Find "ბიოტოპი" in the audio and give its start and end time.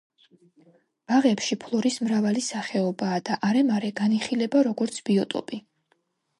5.11-5.65